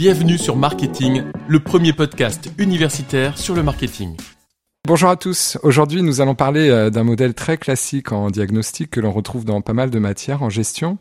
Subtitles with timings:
[0.00, 4.16] Bienvenue sur Marketing, le premier podcast universitaire sur le marketing.
[4.88, 5.58] Bonjour à tous.
[5.62, 9.60] Aujourd'hui, nous allons parler euh, d'un modèle très classique en diagnostic que l'on retrouve dans
[9.60, 10.96] pas mal de matières en gestion.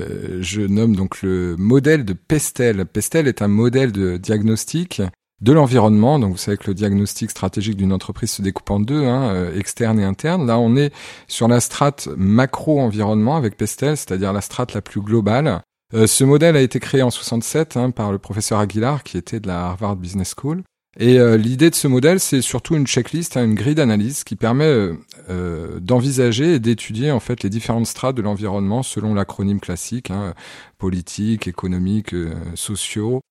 [0.00, 2.84] Euh, je nomme donc le modèle de Pestel.
[2.84, 5.02] Pestel est un modèle de diagnostic
[5.40, 6.18] de l'environnement.
[6.18, 9.56] Donc vous savez que le diagnostic stratégique d'une entreprise se découpe en deux, hein, euh,
[9.56, 10.48] externe et interne.
[10.48, 10.92] Là, on est
[11.28, 15.62] sur la strate macro-environnement avec Pestel, c'est-à-dire la strate la plus globale.
[15.94, 19.40] Euh, ce modèle a été créé en 67 hein, par le professeur Aguilar, qui était
[19.40, 20.62] de la Harvard Business School.
[20.98, 24.36] Et euh, l'idée de ce modèle, c'est surtout une checklist, hein, une grille d'analyse qui
[24.36, 24.90] permet
[25.30, 30.34] euh, d'envisager et d'étudier en fait les différentes strates de l'environnement selon l'acronyme classique hein,
[30.76, 32.14] politique, économique,
[32.54, 33.22] sociaux,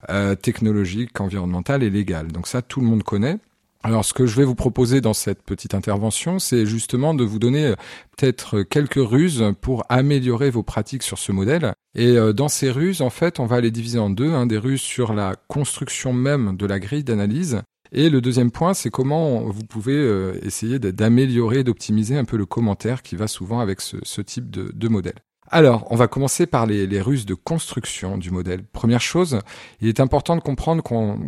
[0.41, 2.31] technologique, environnemental et légal.
[2.31, 3.37] Donc ça, tout le monde connaît.
[3.83, 7.39] Alors, ce que je vais vous proposer dans cette petite intervention, c'est justement de vous
[7.39, 7.75] donner euh,
[8.15, 11.73] peut-être quelques ruses pour améliorer vos pratiques sur ce modèle.
[11.95, 14.31] Et euh, dans ces ruses, en fait, on va les diviser en deux.
[14.31, 17.61] Hein, des ruses sur la construction même de la grille d'analyse.
[17.91, 22.45] Et le deuxième point, c'est comment vous pouvez euh, essayer d'améliorer, d'optimiser un peu le
[22.45, 25.15] commentaire qui va souvent avec ce, type de, modèle.
[25.49, 28.63] Alors, on va commencer par les, les ruses de construction du modèle.
[28.63, 29.39] Première chose,
[29.81, 31.19] il est important de comprendre qu'on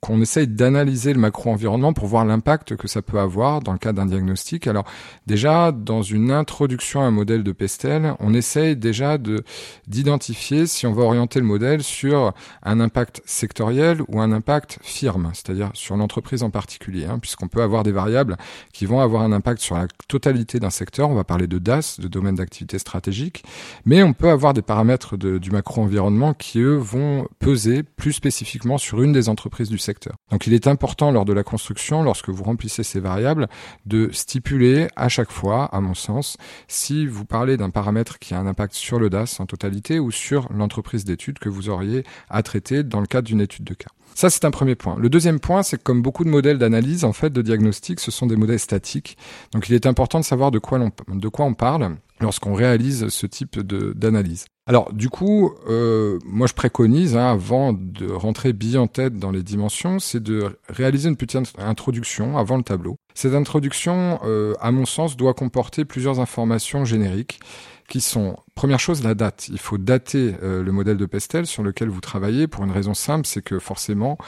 [0.00, 3.98] qu'on essaye d'analyser le macro-environnement pour voir l'impact que ça peut avoir dans le cadre
[3.98, 4.68] d'un diagnostic.
[4.68, 4.84] Alors
[5.26, 9.42] déjà, dans une introduction à un modèle de Pestel, on essaye déjà de
[9.88, 12.32] d'identifier si on va orienter le modèle sur
[12.62, 17.62] un impact sectoriel ou un impact firme, c'est-à-dire sur l'entreprise en particulier, hein, puisqu'on peut
[17.62, 18.36] avoir des variables
[18.72, 21.10] qui vont avoir un impact sur la totalité d'un secteur.
[21.10, 23.42] On va parler de DAS, de domaine d'activité stratégique,
[23.84, 29.02] mais on peut avoir des paramètres du macro-environnement qui, eux, vont peser plus spécifiquement sur
[29.02, 29.87] une des entreprises du secteur
[30.30, 33.48] donc il est important lors de la construction, lorsque vous remplissez ces variables,
[33.86, 36.36] de stipuler à chaque fois, à mon sens,
[36.66, 40.10] si vous parlez d'un paramètre qui a un impact sur le DAS en totalité ou
[40.10, 43.90] sur l'entreprise d'études que vous auriez à traiter dans le cadre d'une étude de cas.
[44.14, 44.96] Ça, c'est un premier point.
[44.98, 48.10] Le deuxième point, c'est que comme beaucoup de modèles d'analyse, en fait, de diagnostic, ce
[48.10, 49.16] sont des modèles statiques.
[49.52, 53.08] Donc, il est important de savoir de quoi, on, de quoi on parle lorsqu'on réalise
[53.08, 54.46] ce type d'analyse.
[54.66, 59.30] Alors du coup, euh, moi je préconise, hein, avant de rentrer bien en tête dans
[59.30, 62.96] les dimensions, c'est de réaliser une petite introduction avant le tableau.
[63.18, 67.40] Cette introduction, euh, à mon sens, doit comporter plusieurs informations génériques
[67.88, 69.48] qui sont, première chose, la date.
[69.48, 72.94] Il faut dater euh, le modèle de Pestel sur lequel vous travaillez pour une raison
[72.94, 74.18] simple, c'est que forcément,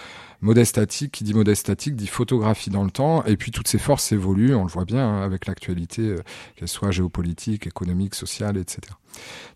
[0.41, 3.79] modèle statique, qui dit modèle statique, dit photographie dans le temps, et puis toutes ces
[3.79, 6.17] forces évoluent, on le voit bien hein, avec l'actualité, euh,
[6.57, 8.81] qu'elle soit géopolitique, économique, sociale, etc.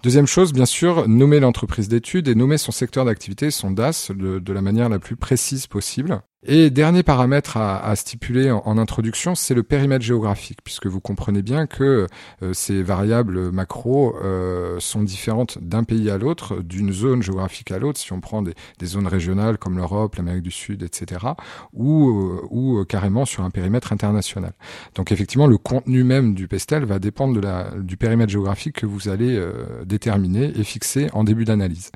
[0.05, 4.53] Deuxième chose, bien sûr, nommer l'entreprise d'études et nommer son secteur d'activité, son DAS, de,
[4.53, 6.21] la manière la plus précise possible.
[6.47, 11.67] Et dernier paramètre à, stipuler en, introduction, c'est le périmètre géographique, puisque vous comprenez bien
[11.67, 12.07] que
[12.43, 17.79] euh, ces variables macro euh, sont différentes d'un pays à l'autre, d'une zone géographique à
[17.79, 21.25] l'autre, si on prend des, zones régionales comme l'Europe, l'Amérique du Sud, etc.,
[21.73, 24.53] ou, euh, carrément sur un périmètre international.
[24.97, 27.41] Donc effectivement, le contenu même du pestel va dépendre
[27.81, 29.43] du périmètre géographique que vous allez
[29.87, 31.91] déterminer et fixer en début d'analyse.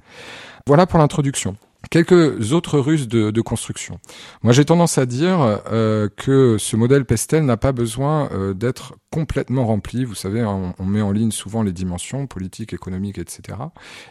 [0.66, 1.56] Voilà pour l'introduction.
[1.90, 4.00] Quelques autres ruses de, construction.
[4.42, 8.96] Moi, j'ai tendance à dire euh, que ce modèle Pestel n'a pas besoin euh, d'être
[9.10, 10.04] complètement rempli.
[10.04, 13.58] Vous savez, on, met en ligne souvent les dimensions politiques, économiques, etc.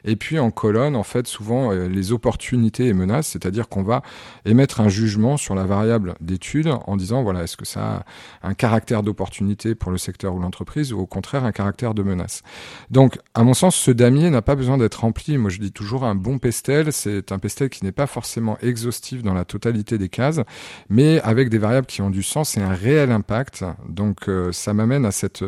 [0.06, 4.02] Et puis en colonne, en fait, souvent euh, les opportunités et menaces, c'est-à-dire qu'on va
[4.46, 8.06] émettre un jugement sur la variable d'étude en disant, voilà, est-ce que ça
[8.42, 12.02] a un caractère d'opportunité pour le secteur ou l'entreprise ou au contraire un caractère de
[12.02, 12.44] menace.
[12.90, 15.38] Donc, à mon sens, ce damier n'a pas besoin d'être rempli.
[15.38, 19.24] Moi, je dis toujours un bon pestel, c'est un pestel qui n'est pas forcément exhaustif
[19.24, 20.42] dans la totalité des cases,
[20.90, 23.64] mais avec des variables qui ont du sens et un réel impact.
[23.90, 25.44] Donc, euh, ça m'a à cette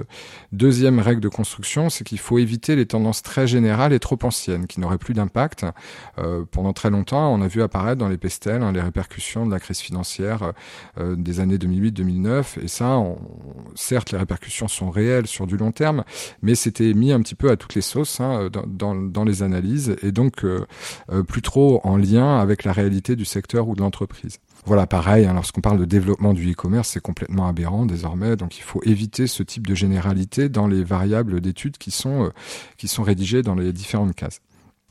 [0.51, 4.67] deuxième règle de construction, c'est qu'il faut éviter les tendances très générales et trop anciennes,
[4.67, 5.65] qui n'auraient plus d'impact.
[6.17, 9.51] Euh, pendant très longtemps, on a vu apparaître dans les pestels hein, les répercussions de
[9.51, 10.51] la crise financière
[10.97, 13.01] euh, des années 2008-2009, et ça,
[13.75, 16.03] certes, les répercussions sont réelles sur du long terme,
[16.41, 19.95] mais c'était mis un petit peu à toutes les sauces hein, dans, dans, les analyses,
[20.01, 20.45] et donc
[21.27, 24.39] plus trop en lien avec la réalité du secteur ou de l'entreprise.
[24.65, 28.61] Voilà, pareil, hein, lorsqu'on parle de développement du e-commerce, c'est complètement aberrant désormais, donc il
[28.61, 32.29] faut éviter ce type de généralité dans les variables d'études qui sont, euh,
[32.77, 34.41] qui sont rédigées dans les différentes cases.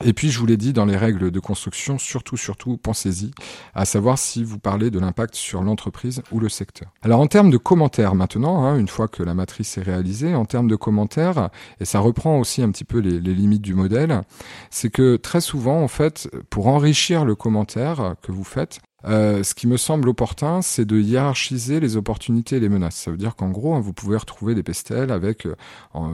[0.04, 3.32] Et puis, je vous l'ai dit, dans les règles de construction, surtout, surtout, pensez-y,
[3.74, 6.92] à savoir si vous parlez de l'impact sur l'entreprise ou le secteur.
[7.02, 10.44] Alors, en termes de commentaires maintenant, hein, une fois que la matrice est réalisée, en
[10.44, 11.50] termes de commentaires,
[11.80, 14.22] et ça reprend aussi un petit peu les, les limites du modèle,
[14.70, 19.54] c'est que très souvent, en fait, pour enrichir le commentaire que vous faites, euh, ce
[19.54, 22.96] qui me semble opportun, c'est de hiérarchiser les opportunités et les menaces.
[22.96, 25.54] Ça veut dire qu'en gros, hein, vous pouvez retrouver des pestels avec euh,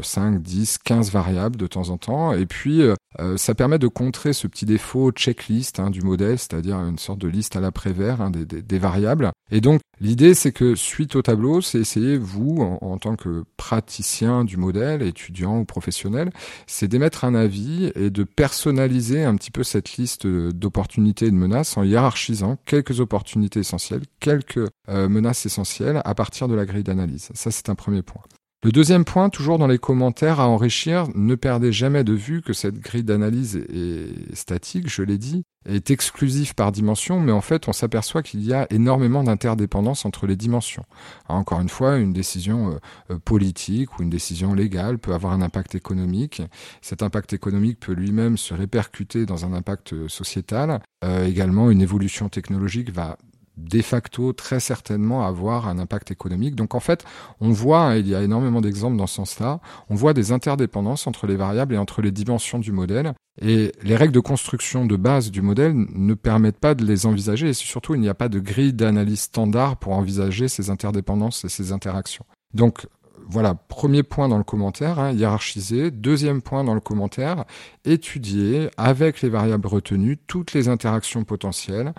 [0.03, 3.89] 5, 10, 15 variables de temps en temps, et puis euh, euh, ça permet de
[3.89, 8.21] contrer ce petit défaut checklist hein, du modèle, c'est-à-dire une sorte de liste à l'après-vert
[8.21, 9.31] hein, des, variables.
[9.55, 14.45] Et donc l'idée, c'est que suite au tableau, c'est essayer vous, en, tant que praticien
[14.45, 16.33] du modèle, étudiant ou professionnel,
[16.67, 21.37] c'est d'émettre un avis et de personnaliser un petit peu cette liste d'opportunités et de
[21.37, 26.83] menaces en hiérarchisant quelques opportunités essentielles, quelques euh, menaces essentielles à partir de la grille
[26.83, 27.29] d'analyse.
[27.35, 28.23] Ça, c'est un premier point.
[28.65, 32.55] Le deuxième point, toujours dans les commentaires à enrichir, ne perdez jamais de vue que
[32.55, 37.69] cette grille d'analyse est statique, je l'ai dit, est exclusive par dimension, mais en fait
[37.69, 40.85] on s'aperçoit qu'il y a énormément d'interdépendance entre les dimensions.
[41.29, 42.81] Encore une fois, une décision
[43.11, 46.41] euh, politique ou une décision légale peut avoir un impact économique.
[46.81, 50.81] Cet impact économique peut lui-même se répercuter dans un impact sociétal.
[51.05, 53.19] Euh, également, une évolution technologique va
[53.57, 56.55] de facto très certainement avoir un impact économique.
[56.55, 57.05] Donc en fait,
[57.41, 61.27] on voit, il y a énormément d'exemples dans ce sens-là, on voit des interdépendances entre
[61.27, 63.15] les variables et entre les dimensions du modèle.
[63.43, 67.49] Et les règles de construction de base du modèle ne permettent pas de les envisager
[67.49, 71.49] et surtout il n'y a pas de grille d'analyse standard pour envisager ces interdépendances et
[71.49, 72.25] ces interactions.
[72.53, 72.87] Donc
[73.27, 75.91] voilà, premier point dans le commentaire, hein, hiérarchiser.
[75.91, 77.45] Deuxième point dans le commentaire,
[77.85, 81.95] étudier avec les variables retenues toutes les interactions potentielles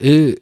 [0.00, 0.38] et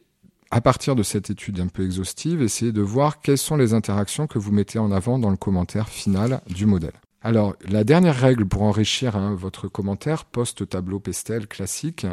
[0.54, 4.28] à partir de cette étude un peu exhaustive, essayez de voir quelles sont les interactions
[4.28, 6.92] que vous mettez en avant dans le commentaire final du modèle.
[7.26, 12.06] Alors, la dernière règle pour enrichir hein, votre commentaire post-tableau Pestel classique,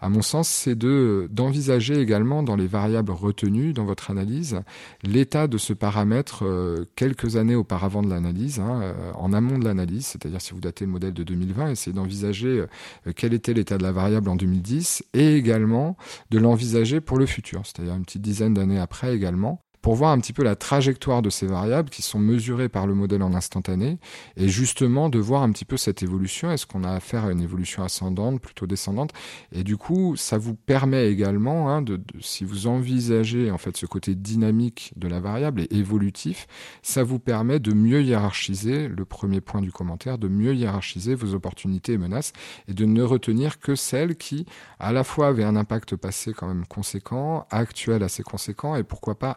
[0.00, 4.62] à mon sens, c'est de d'envisager également dans les variables retenues dans votre analyse
[5.02, 9.64] l'état de ce paramètre euh, quelques années auparavant de l'analyse, hein, euh, en amont de
[9.64, 12.64] l'analyse, c'est-à-dire si vous datez le modèle de 2020, essayez d'envisager
[13.06, 15.98] euh, quel était l'état de la variable en 2010 et également
[16.30, 20.18] de l'envisager pour le futur, c'est-à-dire une petite dizaine d'années après également pour voir un
[20.18, 23.98] petit peu la trajectoire de ces variables qui sont mesurées par le modèle en instantané
[24.34, 26.50] et justement de voir un petit peu cette évolution.
[26.50, 29.10] Est-ce qu'on a affaire à une évolution ascendante, plutôt descendante?
[29.52, 33.84] Et du coup, ça vous permet également, hein, de, si vous envisagez en fait ce
[33.84, 36.46] côté dynamique de la variable et évolutif,
[36.80, 41.34] ça vous permet de mieux hiérarchiser le premier point du commentaire, de mieux hiérarchiser vos
[41.34, 42.32] opportunités et menaces
[42.68, 44.46] et de ne retenir que celles qui,
[44.78, 49.18] à la fois, avaient un impact passé quand même conséquent, actuel assez conséquent et pourquoi
[49.18, 49.34] pas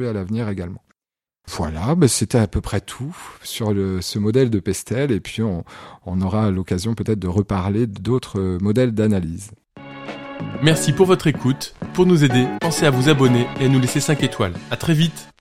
[0.00, 0.82] à l'avenir également.
[1.48, 5.64] Voilà, bah c'était à peu près tout sur ce modèle de Pestel et puis on,
[6.20, 9.50] aura l'occasion peut-être de reparler d'autres modèles d'analyse.
[10.62, 11.74] Merci pour votre écoute.
[11.94, 14.54] Pour nous aider, pensez à vous abonner et à nous laisser 5 étoiles.
[14.70, 15.31] À très vite